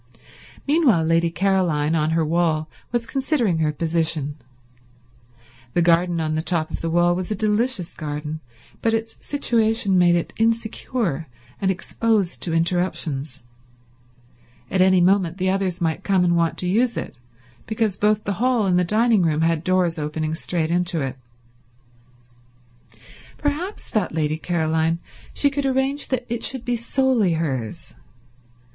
[0.67, 4.35] Meanwhile Lady Caroline, on her wall, was considering her position.
[5.75, 8.39] The garden on the top of the wall was a delicious garden,
[8.81, 11.27] but its situation made it insecure
[11.61, 13.43] and exposed to interruptions.
[14.71, 17.15] At any moment the others might come and want to use it,
[17.67, 21.15] because both the hall and the dining room had doors opening straight into it.
[23.37, 24.99] Perhaps, thought Lady Caroline,
[25.31, 27.93] she could arrange that it should be solely hers.